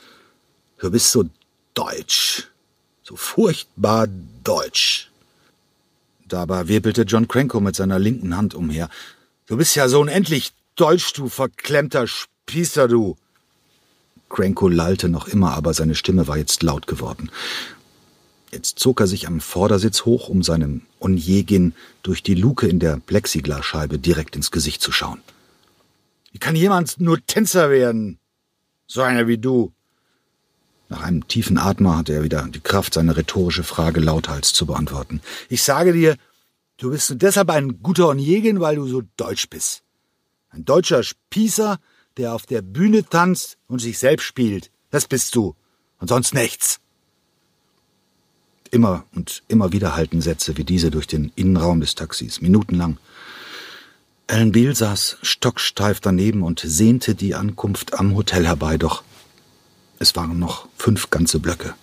Du 0.78 0.92
bist 0.92 1.12
so 1.12 1.26
deutsch. 1.74 2.48
So 3.04 3.16
furchtbar 3.16 4.08
deutsch. 4.44 5.09
Dabei 6.30 6.68
wirbelte 6.68 7.02
John 7.02 7.28
Cranko 7.28 7.60
mit 7.60 7.76
seiner 7.76 8.00
linken 8.00 8.38
Hand 8.38 8.54
umher. 8.54 8.90
Du 9.48 9.58
bist 9.58 9.76
ja 9.76 9.90
so 9.90 10.00
unendlich 10.00 10.54
deutsch, 10.76 11.12
du 11.14 11.28
verklemmter 11.28 12.06
Spießer, 12.08 12.88
du. 12.88 13.18
Cranko 14.30 14.68
lallte 14.68 15.10
noch 15.10 15.28
immer, 15.28 15.54
aber 15.54 15.74
seine 15.74 15.96
Stimme 15.96 16.28
war 16.28 16.38
jetzt 16.38 16.62
laut 16.62 16.86
geworden. 16.86 17.32
Jetzt 18.52 18.80
zog 18.80 19.00
er 19.00 19.08
sich 19.08 19.28
am 19.28 19.42
Vordersitz 19.42 20.06
hoch, 20.06 20.30
um 20.30 20.44
seinem 20.44 20.82
Onjegin 21.00 21.74
durch 22.04 22.22
die 22.22 22.36
Luke 22.36 22.68
in 22.68 22.80
der 22.80 22.98
Plexiglasscheibe 22.98 23.98
direkt 23.98 24.36
ins 24.36 24.52
Gesicht 24.52 24.82
zu 24.82 24.92
schauen. 24.92 25.22
Wie 26.32 26.40
kann 26.40 26.56
jemand 26.56 27.00
nur 27.00 27.20
Tänzer 27.26 27.72
werden? 27.72 28.20
So 28.86 29.02
einer 29.02 29.28
wie 29.28 29.38
du. 29.38 29.72
Nach 30.90 31.04
einem 31.04 31.28
tiefen 31.28 31.60
Atmer 31.60 31.98
hatte 31.98 32.14
er 32.14 32.24
wieder 32.24 32.48
die 32.48 32.60
Kraft, 32.60 32.96
seine 32.96 33.16
rhetorische 33.16 33.64
Frage 33.64 34.00
lauthals 34.00 34.54
zu 34.54 34.66
beantworten. 34.66 35.22
Ich 35.48 35.62
sage 35.62 35.94
dir, 35.94 36.18
du 36.78 36.90
bist 36.90 37.14
deshalb 37.18 37.52
ein 37.52 37.84
guter 37.84 38.10
Onjegin, 38.10 38.60
weil 38.60 38.76
du 38.76 38.88
so 38.88 39.04
deutsch 39.16 39.50
bist. 39.50 39.84
Ein 40.50 40.66
deutscher 40.66 41.04
Spießer, 41.04 41.78
der 42.18 42.34
auf 42.34 42.48
der 42.48 42.64
Bühne 42.64 43.06
tanzt 43.08 43.58
und 43.68 43.80
sich 43.80 44.00
selbst 44.00 44.26
spielt. 44.26 44.72
Das 44.90 45.08
bist 45.08 45.36
du. 45.36 45.56
Und 46.00 46.08
sonst 46.08 46.34
nichts. 46.34 46.80
Immer 48.72 49.06
und 49.14 49.44
immer 49.48 49.72
wieder 49.72 49.96
halten 49.96 50.22
Sätze 50.22 50.58
wie 50.58 50.64
diese 50.64 50.90
durch 50.90 51.08
den 51.08 51.32
Innenraum 51.36 51.82
des 51.82 51.96
Taxis, 51.96 52.42
minutenlang. 52.42 52.98
Alan 54.28 54.52
Beale 54.52 54.76
saß 54.76 55.18
stocksteif 55.22 56.00
daneben 56.00 56.44
und 56.44 56.62
sehnte 56.64 57.16
die 57.16 57.36
Ankunft 57.36 57.96
am 58.00 58.16
Hotel 58.16 58.46
herbei, 58.46 58.78
doch 58.78 59.04
es 60.00 60.16
waren 60.16 60.40
noch 60.40 60.68
fünf 60.78 61.10
ganze 61.10 61.40
Blöcke. 61.40 61.76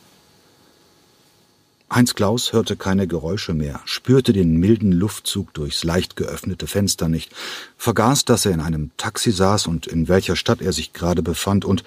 Heinz 1.93 2.15
Klaus 2.15 2.53
hörte 2.53 2.77
keine 2.77 3.07
Geräusche 3.07 3.55
mehr, 3.55 3.81
spürte 3.85 4.33
den 4.33 4.57
milden 4.57 4.91
Luftzug 4.91 5.55
durchs 5.55 5.85
leicht 5.85 6.17
geöffnete 6.17 6.67
Fenster 6.67 7.09
nicht, 7.09 7.33
vergaß, 7.79 8.25
dass 8.25 8.45
er 8.45 8.53
in 8.53 8.61
einem 8.61 8.91
Taxi 8.97 9.31
saß 9.31 9.69
und 9.69 9.87
in 9.87 10.09
welcher 10.09 10.35
Stadt 10.35 10.61
er 10.61 10.73
sich 10.73 10.93
gerade 10.93 11.23
befand, 11.23 11.65
und 11.65 11.85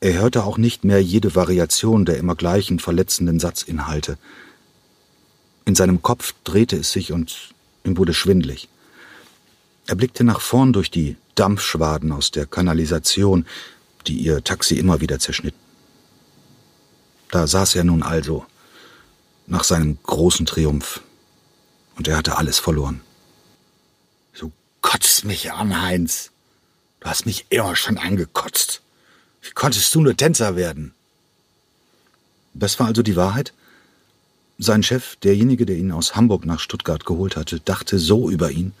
er 0.00 0.14
hörte 0.14 0.44
auch 0.44 0.56
nicht 0.56 0.84
mehr 0.84 1.02
jede 1.02 1.34
Variation 1.34 2.04
der 2.04 2.18
immer 2.18 2.36
gleichen 2.36 2.78
verletzenden 2.78 3.40
Satzinhalte. 3.40 4.18
In 5.64 5.74
seinem 5.74 6.02
Kopf 6.02 6.34
drehte 6.44 6.76
es 6.76 6.92
sich 6.92 7.10
und 7.10 7.54
ihm 7.84 7.96
wurde 7.96 8.14
schwindlig. 8.14 8.68
Er 9.86 9.96
blickte 9.96 10.22
nach 10.22 10.40
vorn 10.40 10.72
durch 10.72 10.90
die 10.90 11.16
Dampfschwaden 11.34 12.12
aus 12.12 12.30
der 12.30 12.46
Kanalisation, 12.46 13.46
die 14.06 14.18
ihr 14.18 14.44
Taxi 14.44 14.76
immer 14.76 15.00
wieder 15.00 15.18
zerschnitt. 15.18 15.54
Da 17.30 17.46
saß 17.46 17.74
er 17.74 17.84
nun 17.84 18.02
also, 18.02 18.46
nach 19.46 19.64
seinem 19.64 19.98
großen 20.02 20.46
Triumph, 20.46 21.00
und 21.96 22.08
er 22.08 22.16
hatte 22.16 22.36
alles 22.36 22.58
verloren. 22.58 23.00
Du 24.38 24.52
kotzt 24.80 25.24
mich 25.24 25.52
an, 25.52 25.80
Heinz. 25.82 26.30
Du 27.00 27.08
hast 27.08 27.26
mich 27.26 27.46
immer 27.50 27.76
schon 27.76 27.98
angekotzt. 27.98 28.82
Wie 29.42 29.50
konntest 29.50 29.94
du 29.94 30.00
nur 30.00 30.16
Tänzer 30.16 30.56
werden? 30.56 30.94
Das 32.54 32.78
war 32.80 32.86
also 32.86 33.02
die 33.02 33.16
Wahrheit? 33.16 33.52
Sein 34.58 34.82
Chef, 34.82 35.16
derjenige, 35.16 35.66
der 35.66 35.76
ihn 35.76 35.92
aus 35.92 36.14
Hamburg 36.14 36.46
nach 36.46 36.60
Stuttgart 36.60 37.04
geholt 37.04 37.36
hatte, 37.36 37.60
dachte 37.60 37.98
so 37.98 38.30
über 38.30 38.50
ihn. 38.50 38.72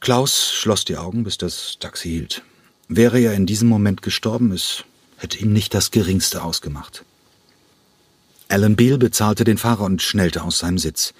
Klaus 0.00 0.52
schloss 0.52 0.84
die 0.84 0.98
Augen, 0.98 1.24
bis 1.24 1.38
das 1.38 1.78
Taxi 1.80 2.10
hielt. 2.10 2.42
Wäre 2.88 3.18
er 3.18 3.34
in 3.34 3.46
diesem 3.46 3.68
Moment 3.68 4.02
gestorben, 4.02 4.52
es 4.52 4.84
hätte 5.16 5.38
ihm 5.38 5.52
nicht 5.52 5.74
das 5.74 5.90
geringste 5.90 6.42
ausgemacht. 6.42 7.04
Alan 8.48 8.76
Beale 8.76 8.98
bezahlte 8.98 9.42
den 9.42 9.58
Fahrer 9.58 9.84
und 9.84 10.02
schnellte 10.02 10.42
aus 10.42 10.60
seinem 10.60 10.78
Sitz. 10.78 11.12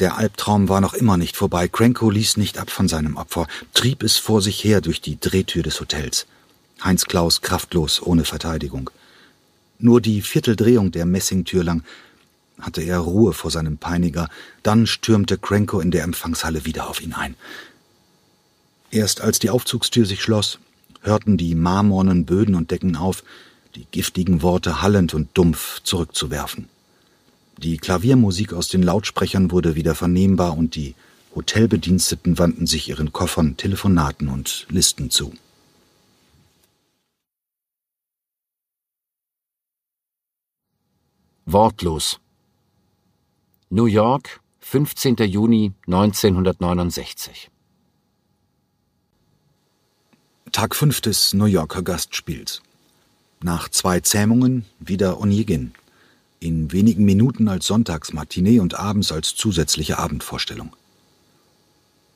Der 0.00 0.16
Albtraum 0.16 0.68
war 0.68 0.80
noch 0.80 0.94
immer 0.94 1.16
nicht 1.16 1.36
vorbei. 1.36 1.68
Cranko 1.68 2.10
ließ 2.10 2.38
nicht 2.38 2.58
ab 2.58 2.70
von 2.70 2.88
seinem 2.88 3.16
Opfer, 3.16 3.46
trieb 3.74 4.02
es 4.02 4.16
vor 4.16 4.40
sich 4.40 4.64
her 4.64 4.80
durch 4.80 5.00
die 5.00 5.20
Drehtür 5.20 5.62
des 5.62 5.80
Hotels. 5.80 6.26
Heinz 6.82 7.04
Klaus 7.04 7.42
kraftlos, 7.42 8.02
ohne 8.02 8.24
Verteidigung. 8.24 8.90
Nur 9.78 10.00
die 10.00 10.22
Vierteldrehung 10.22 10.92
der 10.92 11.04
Messingtür 11.04 11.64
lang 11.64 11.82
hatte 12.58 12.80
er 12.80 13.00
Ruhe 13.00 13.34
vor 13.34 13.50
seinem 13.50 13.76
Peiniger, 13.76 14.28
dann 14.62 14.86
stürmte 14.86 15.36
Cranko 15.36 15.80
in 15.80 15.90
der 15.90 16.04
Empfangshalle 16.04 16.64
wieder 16.64 16.88
auf 16.88 17.02
ihn 17.02 17.12
ein. 17.12 17.36
Erst 18.90 19.20
als 19.20 19.38
die 19.38 19.50
Aufzugstür 19.50 20.06
sich 20.06 20.22
schloss, 20.22 20.58
hörten 21.06 21.36
die 21.36 21.54
marmornen 21.54 22.26
Böden 22.26 22.54
und 22.54 22.70
Decken 22.70 22.96
auf, 22.96 23.24
die 23.74 23.86
giftigen 23.90 24.42
Worte 24.42 24.82
hallend 24.82 25.14
und 25.14 25.28
dumpf 25.34 25.80
zurückzuwerfen. 25.82 26.68
Die 27.58 27.78
Klaviermusik 27.78 28.52
aus 28.52 28.68
den 28.68 28.82
Lautsprechern 28.82 29.50
wurde 29.50 29.74
wieder 29.76 29.94
vernehmbar 29.94 30.56
und 30.58 30.74
die 30.74 30.94
Hotelbediensteten 31.34 32.38
wandten 32.38 32.66
sich 32.66 32.88
ihren 32.88 33.12
Koffern, 33.12 33.56
Telefonaten 33.56 34.28
und 34.28 34.66
Listen 34.70 35.10
zu. 35.10 35.32
Wortlos. 41.44 42.18
New 43.70 43.86
York, 43.86 44.40
15. 44.60 45.16
Juni 45.16 45.72
1969. 45.86 47.50
Tag 50.56 50.74
5 50.74 51.02
des 51.02 51.34
New 51.34 51.44
Yorker 51.44 51.82
Gastspiels. 51.82 52.62
Nach 53.42 53.68
zwei 53.68 54.00
Zähmungen 54.00 54.64
wieder 54.78 55.20
Onegin. 55.20 55.74
In 56.40 56.72
wenigen 56.72 57.04
Minuten 57.04 57.48
als 57.48 57.66
Sonntagsmatinee 57.66 58.60
und 58.60 58.74
abends 58.74 59.12
als 59.12 59.34
zusätzliche 59.34 59.98
Abendvorstellung. 59.98 60.74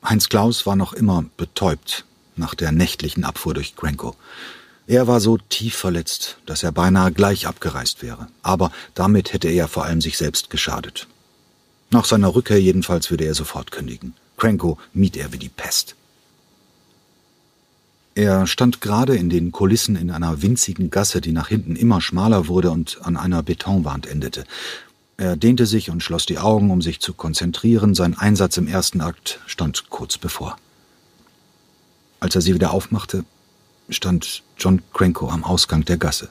Heinz 0.03 0.31
Klaus 0.31 0.65
war 0.65 0.75
noch 0.75 0.95
immer 0.95 1.27
betäubt 1.37 2.07
nach 2.35 2.55
der 2.55 2.73
nächtlichen 2.73 3.25
Abfuhr 3.25 3.53
durch 3.53 3.77
Granko. 3.77 4.17
Er 4.87 5.07
war 5.07 5.21
so 5.21 5.37
tief 5.37 5.77
verletzt, 5.77 6.39
dass 6.47 6.63
er 6.63 6.73
beinahe 6.73 7.13
gleich 7.13 7.47
abgereist 7.47 8.01
wäre. 8.01 8.29
Aber 8.43 8.73
damit 8.95 9.35
hätte 9.35 9.51
er 9.51 9.69
vor 9.69 9.85
allem 9.85 10.01
sich 10.01 10.17
selbst 10.17 10.49
geschadet. 10.49 11.09
Nach 11.91 12.07
seiner 12.07 12.35
Rückkehr 12.35 12.59
jedenfalls 12.59 13.11
würde 13.11 13.27
er 13.27 13.35
sofort 13.35 13.71
kündigen. 13.71 14.15
Cranko 14.39 14.79
mied 14.95 15.19
er 15.19 15.31
wie 15.31 15.39
die 15.39 15.51
Pest. 15.51 15.95
Er 18.15 18.47
stand 18.47 18.81
gerade 18.81 19.17
in 19.17 19.31
den 19.31 19.53
Kulissen 19.53 19.97
in 19.97 20.11
einer 20.11 20.43
winzigen 20.43 20.91
Gasse, 20.91 21.21
die 21.21 21.33
nach 21.33 21.49
hinten 21.49 21.77
immer 21.77 22.01
schmaler 22.01 22.49
wurde 22.49 22.71
und 22.71 22.99
an 23.03 23.17
einer 23.17 23.43
Betonwand 23.43 24.07
endete. 24.07 24.45
Er 25.17 25.37
dehnte 25.37 25.67
sich 25.67 25.91
und 25.91 26.03
schloss 26.03 26.27
die 26.27 26.39
Augen, 26.39 26.71
um 26.71 26.83
sich 26.83 27.01
zu 27.01 27.13
konzentrieren. 27.13 27.95
Sein 27.95 28.17
Einsatz 28.17 28.57
im 28.57 28.67
ersten 28.67 29.01
Akt 29.01 29.41
stand 29.47 29.91
kurz 29.91 30.19
bevor. 30.19 30.57
Als 32.21 32.35
er 32.35 32.41
sie 32.41 32.55
wieder 32.55 32.73
aufmachte, 32.73 33.25
stand 33.89 34.43
John 34.59 34.83
Cranko 34.93 35.29
am 35.29 35.45
Ausgang 35.45 35.85
der 35.85 35.97
Gasse. 35.97 36.31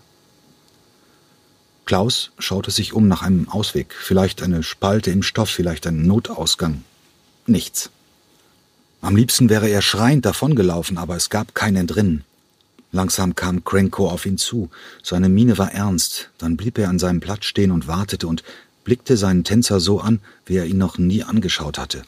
Klaus 1.85 2.31
schaute 2.37 2.71
sich 2.71 2.93
um 2.93 3.07
nach 3.07 3.23
einem 3.23 3.49
Ausweg, 3.49 3.95
vielleicht 3.99 4.43
eine 4.43 4.61
Spalte 4.61 5.09
im 5.11 5.23
Stoff, 5.23 5.49
vielleicht 5.49 5.87
ein 5.87 6.05
Notausgang. 6.05 6.83
Nichts. 7.47 7.89
Am 9.01 9.15
liebsten 9.15 9.49
wäre 9.49 9.69
er 9.69 9.81
schreiend 9.81 10.25
davongelaufen, 10.25 10.97
aber 10.97 11.15
es 11.15 11.29
gab 11.29 11.55
keinen 11.55 11.77
Entrinnen. 11.77 12.23
Langsam 12.91 13.35
kam 13.35 13.63
Cranko 13.63 14.09
auf 14.09 14.25
ihn 14.25 14.37
zu. 14.37 14.69
Seine 15.03 15.29
Miene 15.29 15.57
war 15.57 15.71
ernst. 15.71 16.31
Dann 16.37 16.57
blieb 16.57 16.77
er 16.77 16.89
an 16.89 16.99
seinem 16.99 17.19
Platz 17.19 17.45
stehen 17.45 17.71
und 17.71 17.87
wartete 17.87 18.27
und 18.27 18.43
blickte 18.83 19.15
seinen 19.15 19.43
Tänzer 19.43 19.79
so 19.79 19.99
an, 19.99 20.19
wie 20.45 20.57
er 20.57 20.65
ihn 20.65 20.79
noch 20.79 20.97
nie 20.97 21.23
angeschaut 21.23 21.77
hatte. 21.77 22.03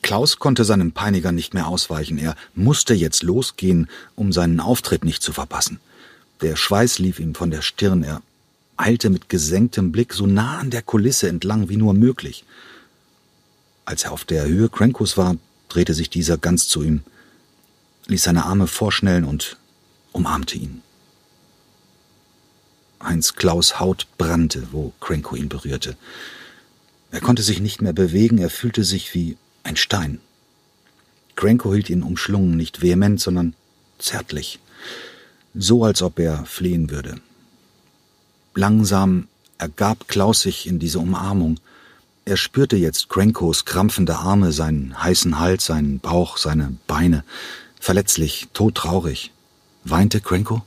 Klaus 0.00 0.38
konnte 0.38 0.64
seinem 0.64 0.92
Peiniger 0.92 1.32
nicht 1.32 1.52
mehr 1.52 1.66
ausweichen. 1.66 2.16
Er 2.16 2.36
musste 2.54 2.94
jetzt 2.94 3.22
losgehen, 3.22 3.90
um 4.14 4.32
seinen 4.32 4.60
Auftritt 4.60 5.04
nicht 5.04 5.22
zu 5.22 5.32
verpassen. 5.32 5.80
Der 6.40 6.56
Schweiß 6.56 6.98
lief 6.98 7.20
ihm 7.20 7.34
von 7.34 7.50
der 7.50 7.60
Stirn. 7.60 8.02
Er 8.02 8.22
eilte 8.76 9.10
mit 9.10 9.28
gesenktem 9.28 9.92
Blick 9.92 10.14
so 10.14 10.26
nah 10.26 10.58
an 10.58 10.70
der 10.70 10.82
Kulisse 10.82 11.28
entlang 11.28 11.68
wie 11.68 11.76
nur 11.76 11.92
möglich. 11.92 12.44
Als 13.84 14.04
er 14.04 14.12
auf 14.12 14.24
der 14.24 14.46
Höhe 14.46 14.68
Krankos 14.68 15.16
war, 15.16 15.36
drehte 15.72 15.94
sich 15.94 16.10
dieser 16.10 16.36
ganz 16.36 16.68
zu 16.68 16.82
ihm, 16.82 17.02
ließ 18.06 18.22
seine 18.22 18.44
Arme 18.44 18.66
vorschnellen 18.66 19.24
und 19.24 19.56
umarmte 20.12 20.58
ihn. 20.58 20.82
Heinz 23.02 23.34
Klaus 23.34 23.80
Haut 23.80 24.06
brannte, 24.18 24.68
wo 24.70 24.92
Cranko 25.00 25.34
ihn 25.34 25.48
berührte. 25.48 25.96
Er 27.10 27.20
konnte 27.20 27.42
sich 27.42 27.60
nicht 27.60 27.82
mehr 27.82 27.92
bewegen, 27.92 28.38
er 28.38 28.50
fühlte 28.50 28.84
sich 28.84 29.14
wie 29.14 29.36
ein 29.64 29.76
Stein. 29.76 30.20
Cranko 31.36 31.72
hielt 31.74 31.90
ihn 31.90 32.02
umschlungen, 32.02 32.56
nicht 32.56 32.82
vehement, 32.82 33.20
sondern 33.20 33.54
zärtlich, 33.98 34.60
so 35.54 35.84
als 35.84 36.02
ob 36.02 36.18
er 36.18 36.44
flehen 36.44 36.90
würde. 36.90 37.20
Langsam 38.54 39.28
ergab 39.58 40.08
Klaus 40.08 40.42
sich 40.42 40.66
in 40.66 40.78
diese 40.78 40.98
Umarmung. 40.98 41.58
Er 42.24 42.36
spürte 42.36 42.76
jetzt 42.76 43.08
Crankos 43.08 43.64
krampfende 43.64 44.16
Arme, 44.16 44.52
seinen 44.52 45.02
heißen 45.02 45.40
Hals, 45.40 45.66
seinen 45.66 45.98
Bauch, 45.98 46.36
seine 46.36 46.76
Beine. 46.86 47.24
Verletzlich, 47.80 48.48
todtraurig. 48.52 49.32
Weinte 49.82 50.20
Cranko? 50.20 50.62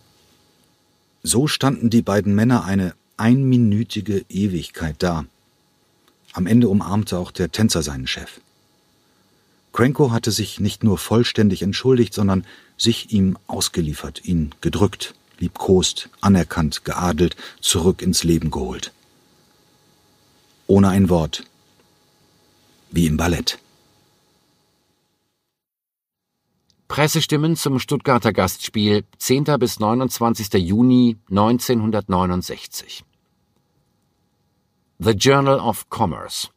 So 1.24 1.48
standen 1.48 1.90
die 1.90 2.02
beiden 2.02 2.36
Männer 2.36 2.66
eine 2.66 2.94
einminütige 3.16 4.26
Ewigkeit 4.28 4.98
da. 5.00 5.26
Am 6.34 6.46
Ende 6.46 6.68
umarmte 6.68 7.18
auch 7.18 7.32
der 7.32 7.52
Tänzer 7.52 7.82
seinen 7.82 8.08
Chef. 8.08 8.42
Cranko 9.72 10.12
hatte 10.12 10.32
sich 10.32 10.60
nicht 10.60 10.84
nur 10.84 10.98
vollständig 10.98 11.62
entschuldigt, 11.62 12.14
sondern 12.14 12.46
sich 12.78 13.12
ihm 13.12 13.38
ausgeliefert, 13.48 14.26
ihn 14.26 14.54
gedrückt, 14.60 15.16
liebkost, 15.40 16.10
anerkannt, 16.20 16.84
geadelt, 16.84 17.38
zurück 17.62 18.02
ins 18.02 18.26
Leben 18.26 18.52
geholt. 18.52 18.92
Ohne 20.68 20.90
ein 20.90 21.10
Wort. 21.10 21.44
Wie 22.90 23.06
im 23.06 23.18
Ballett. 23.18 23.60
Pressestimmen 26.88 27.56
zum 27.56 27.78
Stuttgarter 27.78 28.34
Gastspiel 28.34 29.04
10. 29.20 29.44
bis 29.60 29.80
29. 29.80 30.54
Juni 30.54 31.18
1969. 31.30 33.04
The 34.98 35.12
Journal 35.12 35.60
of 35.60 35.88
Commerce. 35.90 36.50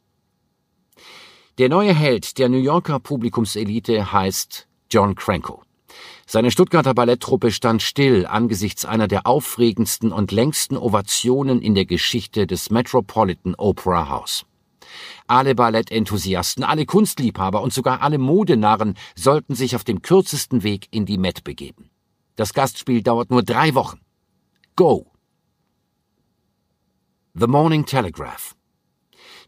Der 1.59 1.69
neue 1.69 1.93
Held 1.93 2.39
der 2.39 2.49
New 2.49 2.57
Yorker 2.57 2.99
Publikumselite 2.99 4.11
heißt 4.11 4.67
John 4.89 5.13
Cranko. 5.13 5.61
Seine 6.31 6.51
Stuttgarter 6.51 6.93
Balletttruppe 6.93 7.49
stand 7.49 7.81
still 7.81 8.27
angesichts 8.27 8.85
einer 8.85 9.07
der 9.07 9.25
aufregendsten 9.25 10.11
und 10.11 10.31
längsten 10.31 10.77
Ovationen 10.77 11.59
in 11.59 11.73
der 11.73 11.87
Geschichte 11.87 12.45
des 12.45 12.69
Metropolitan 12.69 13.55
Opera 13.55 14.09
House. 14.09 14.45
Alle 15.25 15.55
Ballettenthusiasten, 15.55 16.63
alle 16.63 16.85
Kunstliebhaber 16.85 17.63
und 17.63 17.73
sogar 17.73 18.03
alle 18.03 18.19
Modenarren 18.19 18.93
sollten 19.15 19.55
sich 19.55 19.75
auf 19.75 19.83
dem 19.83 20.03
kürzesten 20.03 20.61
Weg 20.61 20.87
in 20.91 21.07
die 21.07 21.17
Met 21.17 21.43
begeben. 21.43 21.89
Das 22.35 22.53
Gastspiel 22.53 23.01
dauert 23.01 23.31
nur 23.31 23.41
drei 23.41 23.73
Wochen. 23.73 23.99
Go! 24.75 25.07
The 27.33 27.47
Morning 27.47 27.87
Telegraph. 27.87 28.55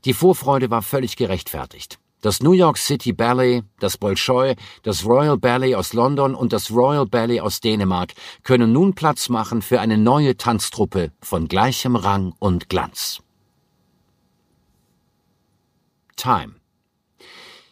Die 0.03 0.15
Vorfreude 0.15 0.71
war 0.71 0.81
völlig 0.81 1.15
gerechtfertigt. 1.15 1.99
Das 2.21 2.41
New 2.41 2.53
York 2.53 2.77
City 2.77 3.13
Ballet, 3.13 3.63
das 3.79 3.97
Bolshoi, 3.97 4.55
das 4.83 5.05
Royal 5.05 5.37
Ballet 5.37 5.75
aus 5.75 5.93
London 5.93 6.35
und 6.35 6.53
das 6.53 6.71
Royal 6.71 7.05
Ballet 7.05 7.41
aus 7.41 7.59
Dänemark 7.59 8.13
können 8.43 8.71
nun 8.71 8.93
Platz 8.93 9.27
machen 9.29 9.61
für 9.61 9.79
eine 9.81 9.97
neue 9.97 10.37
Tanztruppe 10.37 11.11
von 11.21 11.47
gleichem 11.47 11.95
Rang 11.95 12.33
und 12.39 12.69
Glanz. 12.69 13.21
Time 16.15 16.61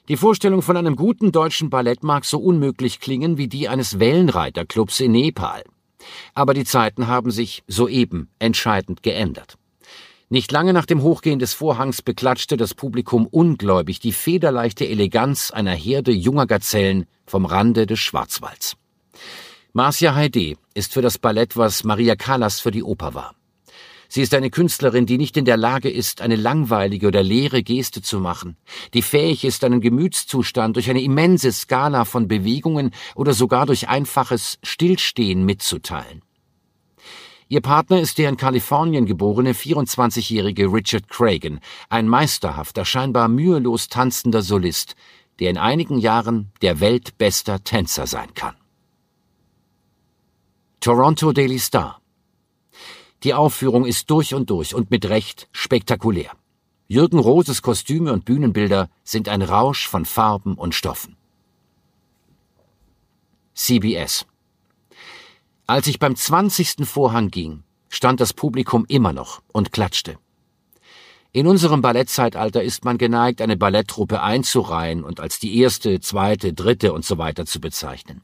die 0.09 0.17
Vorstellung 0.17 0.63
von 0.63 0.75
einem 0.75 0.95
guten 0.95 1.31
deutschen 1.31 1.69
Ballett 1.69 2.01
mag 2.01 2.25
so 2.25 2.39
unmöglich 2.39 2.99
klingen 2.99 3.37
wie 3.37 3.47
die 3.47 3.69
eines 3.69 3.99
Wellenreiterclubs 3.99 5.01
in 5.01 5.11
Nepal. 5.11 5.63
Aber 6.33 6.55
die 6.55 6.63
Zeiten 6.63 7.05
haben 7.05 7.29
sich 7.29 7.61
soeben 7.67 8.27
entscheidend 8.39 9.03
geändert. 9.03 9.58
Nicht 10.31 10.51
lange 10.51 10.73
nach 10.73 10.85
dem 10.85 11.01
Hochgehen 11.01 11.39
des 11.39 11.55
Vorhangs 11.55 12.03
beklatschte 12.03 12.55
das 12.55 12.75
Publikum 12.75 13.25
ungläubig 13.25 13.99
die 13.99 14.11
federleichte 14.11 14.87
Eleganz 14.87 15.49
einer 15.49 15.73
Herde 15.73 16.11
junger 16.11 16.45
Gazellen 16.45 17.07
vom 17.25 17.45
Rande 17.45 17.87
des 17.87 17.99
Schwarzwalds. 17.99 18.77
Marcia 19.73 20.13
Heide 20.13 20.55
ist 20.75 20.93
für 20.93 21.01
das 21.01 21.17
Ballett, 21.17 21.57
was 21.57 21.83
Maria 21.83 22.15
Callas 22.15 22.59
für 22.59 22.69
die 22.69 22.83
Oper 22.83 23.15
war. 23.15 23.33
Sie 24.07 24.21
ist 24.21 24.35
eine 24.35 24.51
Künstlerin, 24.51 25.07
die 25.07 25.17
nicht 25.17 25.35
in 25.35 25.45
der 25.45 25.57
Lage 25.57 25.89
ist, 25.89 26.21
eine 26.21 26.35
langweilige 26.35 27.07
oder 27.07 27.23
leere 27.23 27.63
Geste 27.63 28.03
zu 28.03 28.19
machen, 28.19 28.55
die 28.93 29.01
fähig 29.01 29.43
ist, 29.43 29.63
einen 29.63 29.81
Gemütszustand 29.81 30.75
durch 30.75 30.91
eine 30.91 31.01
immense 31.01 31.51
Skala 31.51 32.05
von 32.05 32.27
Bewegungen 32.27 32.91
oder 33.15 33.33
sogar 33.33 33.65
durch 33.65 33.89
einfaches 33.89 34.59
Stillstehen 34.61 35.43
mitzuteilen. 35.43 36.21
Ihr 37.51 37.61
Partner 37.61 37.99
ist 37.99 38.19
der 38.19 38.29
in 38.29 38.37
Kalifornien 38.37 39.07
geborene 39.07 39.53
24-jährige 39.53 40.71
Richard 40.71 41.09
Cragen, 41.09 41.61
ein 41.89 42.07
meisterhafter, 42.07 42.85
scheinbar 42.85 43.27
mühelos 43.27 43.87
tanzender 43.87 44.43
Solist, 44.43 44.95
der 45.39 45.49
in 45.49 45.57
einigen 45.57 45.97
Jahren 45.97 46.51
der 46.61 46.79
weltbester 46.79 47.63
Tänzer 47.63 48.05
sein 48.05 48.35
kann. 48.35 48.55
Toronto 50.79 51.31
Daily 51.31 51.57
Star 51.57 51.99
Die 53.23 53.33
Aufführung 53.33 53.85
ist 53.85 54.11
durch 54.11 54.35
und 54.35 54.51
durch 54.51 54.75
und 54.75 54.91
mit 54.91 55.09
Recht 55.09 55.49
spektakulär. 55.51 56.29
Jürgen 56.87 57.17
Roses 57.17 57.63
Kostüme 57.63 58.13
und 58.13 58.25
Bühnenbilder 58.25 58.91
sind 59.03 59.27
ein 59.27 59.41
Rausch 59.41 59.87
von 59.87 60.05
Farben 60.05 60.53
und 60.53 60.75
Stoffen. 60.75 61.17
CBS 63.55 64.27
als 65.69 65.85
ich 65.85 65.99
beim 65.99 66.15
zwanzigsten 66.15 66.83
Vorhang 66.83 67.29
ging, 67.29 67.61
stand 67.89 68.19
das 68.19 68.33
Publikum 68.33 68.85
immer 68.87 69.13
noch 69.13 69.43
und 69.53 69.71
klatschte. 69.71 70.17
In 71.31 71.45
unserem 71.45 71.83
Ballettzeitalter 71.83 72.63
ist 72.63 72.85
man 72.85 72.97
geneigt, 72.97 73.39
eine 73.39 73.55
Balletttruppe 73.55 74.23
einzureihen 74.23 75.03
und 75.03 75.19
als 75.19 75.37
die 75.37 75.59
erste, 75.59 75.99
zweite, 75.99 76.53
dritte 76.53 76.91
und 76.91 77.05
so 77.05 77.19
weiter 77.19 77.45
zu 77.45 77.61
bezeichnen. 77.61 78.23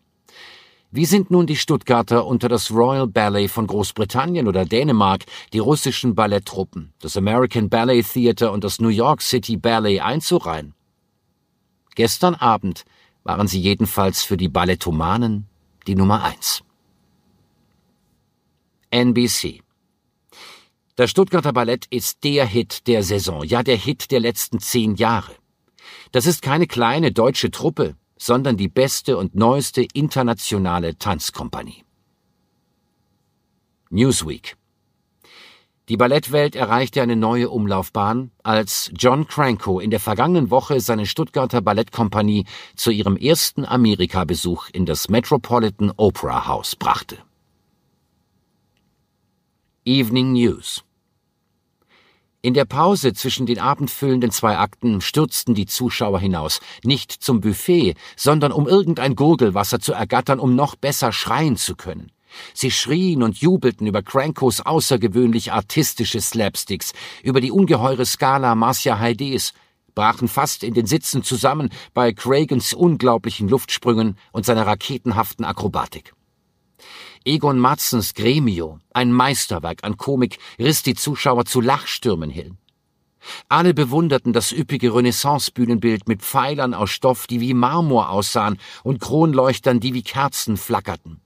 Wie 0.89 1.05
sind 1.05 1.29
nun 1.29 1.45
die 1.45 1.55
Stuttgarter 1.55 2.25
unter 2.25 2.49
das 2.49 2.71
Royal 2.71 3.05
Ballet 3.05 3.47
von 3.47 3.67
Großbritannien 3.67 4.47
oder 4.47 4.65
Dänemark, 4.65 5.25
die 5.53 5.59
russischen 5.59 6.15
Balletttruppen, 6.15 6.93
das 6.99 7.15
American 7.15 7.69
Ballet 7.69 8.11
Theatre 8.11 8.49
und 8.49 8.63
das 8.63 8.79
New 8.79 8.89
York 8.89 9.21
City 9.21 9.55
Ballet 9.55 9.99
einzureihen? 9.99 10.73
Gestern 11.93 12.33
Abend 12.33 12.85
waren 13.23 13.47
sie 13.47 13.59
jedenfalls 13.59 14.23
für 14.23 14.35
die 14.35 14.49
Ballettomanen 14.49 15.47
die 15.85 15.93
Nummer 15.93 16.23
eins. 16.23 16.63
NBC. 18.95 19.61
Das 20.95 21.09
Stuttgarter 21.09 21.51
Ballett 21.51 21.85
ist 21.89 22.23
der 22.23 22.45
Hit 22.45 22.87
der 22.87 23.03
Saison, 23.03 23.43
ja 23.43 23.61
der 23.61 23.75
Hit 23.75 24.09
der 24.09 24.21
letzten 24.21 24.61
zehn 24.61 24.95
Jahre. 24.95 25.33
Das 26.13 26.25
ist 26.25 26.41
keine 26.41 26.65
kleine 26.65 27.11
deutsche 27.11 27.51
Truppe, 27.51 27.97
sondern 28.17 28.55
die 28.55 28.69
beste 28.69 29.17
und 29.17 29.35
neueste 29.35 29.85
internationale 29.93 30.97
Tanzkompanie. 30.97 31.83
Newsweek. 33.89 34.55
Die 35.89 35.97
Ballettwelt 35.97 36.55
erreichte 36.55 37.01
eine 37.01 37.17
neue 37.17 37.49
Umlaufbahn, 37.49 38.31
als 38.43 38.91
John 38.95 39.27
Cranko 39.27 39.81
in 39.81 39.91
der 39.91 39.99
vergangenen 39.99 40.51
Woche 40.51 40.79
seine 40.79 41.05
Stuttgarter 41.05 41.59
Ballettkompanie 41.59 42.45
zu 42.77 42.91
ihrem 42.91 43.17
ersten 43.17 43.65
Amerikabesuch 43.65 44.69
in 44.71 44.85
das 44.85 45.09
Metropolitan 45.09 45.91
Opera 45.97 46.47
House 46.47 46.77
brachte. 46.77 47.24
Evening 49.87 50.33
News. 50.33 50.83
In 52.41 52.55
der 52.55 52.65
Pause 52.65 53.13
zwischen 53.13 53.45
den 53.45 53.59
abendfüllenden 53.59 54.31
zwei 54.31 54.57
Akten 54.57 54.99
stürzten 54.99 55.53
die 55.53 55.67
Zuschauer 55.67 56.19
hinaus, 56.19 56.59
nicht 56.83 57.11
zum 57.11 57.39
Buffet, 57.39 57.93
sondern 58.15 58.51
um 58.51 58.67
irgendein 58.67 59.15
Gurgelwasser 59.15 59.79
zu 59.79 59.93
ergattern, 59.93 60.39
um 60.39 60.55
noch 60.55 60.75
besser 60.75 61.11
schreien 61.11 61.55
zu 61.55 61.75
können. 61.75 62.11
Sie 62.55 62.71
schrien 62.71 63.21
und 63.21 63.37
jubelten 63.37 63.85
über 63.85 64.01
Crankos 64.01 64.59
außergewöhnlich 64.59 65.51
artistische 65.51 66.19
Slapsticks, 66.19 66.93
über 67.21 67.39
die 67.39 67.51
ungeheure 67.51 68.07
Skala 68.07 68.55
Marcia 68.55 68.97
Haides, 68.97 69.53
brachen 69.93 70.27
fast 70.27 70.63
in 70.63 70.73
den 70.73 70.87
Sitzen 70.87 71.21
zusammen 71.21 71.69
bei 71.93 72.11
Cragans 72.11 72.73
unglaublichen 72.73 73.47
Luftsprüngen 73.47 74.17
und 74.31 74.47
seiner 74.47 74.65
raketenhaften 74.65 75.45
Akrobatik. 75.45 76.15
Egon 77.27 77.57
Matzens 77.57 78.13
Gremio, 78.13 78.79
ein 78.93 79.11
Meisterwerk 79.11 79.83
an 79.83 79.97
Komik, 79.97 80.37
riss 80.59 80.83
die 80.83 80.93
Zuschauer 80.93 81.45
zu 81.45 81.59
Lachstürmen 81.59 82.29
hin. 82.29 82.59
Alle 83.49 83.73
bewunderten 83.73 84.31
das 84.31 84.51
üppige 84.51 84.93
Renaissance-Bühnenbild 84.93 86.07
mit 86.07 86.21
Pfeilern 86.21 86.75
aus 86.75 86.91
Stoff, 86.91 87.25
die 87.25 87.41
wie 87.41 87.55
Marmor 87.55 88.09
aussahen, 88.11 88.59
und 88.83 88.99
Kronleuchtern, 88.99 89.79
die 89.79 89.95
wie 89.95 90.03
Kerzen 90.03 90.55
flackerten. 90.55 91.19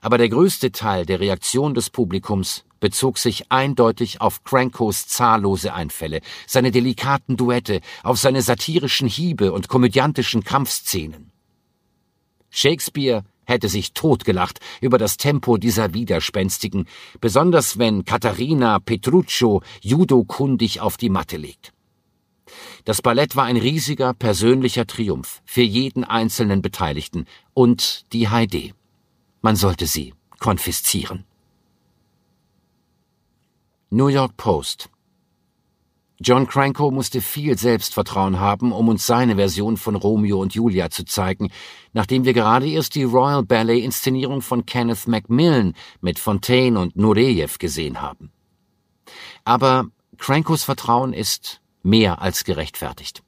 Aber 0.00 0.16
der 0.16 0.28
größte 0.28 0.70
Teil 0.70 1.06
der 1.06 1.18
Reaktion 1.18 1.74
des 1.74 1.90
Publikums 1.90 2.64
bezog 2.78 3.18
sich 3.18 3.50
eindeutig 3.50 4.20
auf 4.20 4.44
Crankos 4.44 5.08
zahllose 5.08 5.74
Einfälle, 5.74 6.20
seine 6.46 6.70
delikaten 6.70 7.36
Duette, 7.36 7.80
auf 8.04 8.16
seine 8.18 8.42
satirischen 8.42 9.08
Hiebe 9.08 9.52
und 9.52 9.66
komödiantischen 9.66 10.44
Kampfszenen. 10.44 11.32
Shakespeare 12.50 13.24
hätte 13.48 13.68
sich 13.68 13.94
totgelacht 13.94 14.60
über 14.80 14.98
das 14.98 15.16
Tempo 15.16 15.56
dieser 15.56 15.94
Widerspenstigen, 15.94 16.86
besonders 17.20 17.78
wenn 17.78 18.04
Katharina 18.04 18.78
Petruccio 18.78 19.62
judokundig 19.80 20.80
auf 20.80 20.96
die 20.96 21.10
Matte 21.10 21.38
legt. 21.38 21.72
Das 22.84 23.02
Ballett 23.02 23.36
war 23.36 23.44
ein 23.44 23.56
riesiger 23.56 24.14
persönlicher 24.14 24.86
Triumph 24.86 25.42
für 25.44 25.62
jeden 25.62 26.04
einzelnen 26.04 26.62
Beteiligten 26.62 27.26
und 27.54 28.04
die 28.12 28.28
Heide. 28.28 28.70
Man 29.42 29.56
sollte 29.56 29.86
sie 29.86 30.14
konfiszieren. 30.38 31.24
New 33.90 34.08
York 34.08 34.36
Post 34.36 34.90
John 36.20 36.48
Cranko 36.48 36.90
musste 36.90 37.20
viel 37.20 37.56
Selbstvertrauen 37.56 38.40
haben, 38.40 38.72
um 38.72 38.88
uns 38.88 39.06
seine 39.06 39.36
Version 39.36 39.76
von 39.76 39.94
Romeo 39.94 40.40
und 40.40 40.52
Julia 40.52 40.90
zu 40.90 41.04
zeigen, 41.04 41.50
nachdem 41.92 42.24
wir 42.24 42.32
gerade 42.32 42.68
erst 42.68 42.96
die 42.96 43.04
Royal 43.04 43.44
Ballet 43.44 43.84
Inszenierung 43.84 44.42
von 44.42 44.66
Kenneth 44.66 45.06
Macmillan 45.06 45.74
mit 46.00 46.18
Fontaine 46.18 46.80
und 46.80 46.96
Nureyev 46.96 47.58
gesehen 47.58 48.02
haben. 48.02 48.32
Aber 49.44 49.86
Crankos 50.16 50.64
Vertrauen 50.64 51.12
ist 51.12 51.60
mehr 51.84 52.20
als 52.20 52.42
gerechtfertigt. 52.42 53.22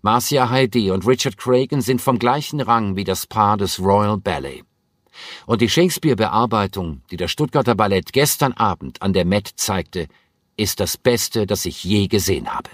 Marcia 0.00 0.50
Heide 0.50 0.94
und 0.94 1.06
Richard 1.08 1.36
Cragen 1.36 1.80
sind 1.80 2.00
vom 2.00 2.20
gleichen 2.20 2.60
Rang 2.60 2.94
wie 2.94 3.04
das 3.04 3.26
Paar 3.26 3.56
des 3.56 3.80
Royal 3.80 4.18
Ballet. 4.18 4.62
Und 5.46 5.60
die 5.60 5.68
Shakespeare-Bearbeitung, 5.68 7.02
die 7.10 7.16
das 7.16 7.32
Stuttgarter 7.32 7.74
Ballett 7.74 8.12
gestern 8.12 8.52
Abend 8.52 9.02
an 9.02 9.12
der 9.12 9.24
Met 9.24 9.50
zeigte, 9.56 10.06
ist 10.56 10.80
das 10.80 10.96
Beste, 10.96 11.46
das 11.46 11.64
ich 11.64 11.84
je 11.84 12.06
gesehen 12.06 12.52
habe. 12.52 12.70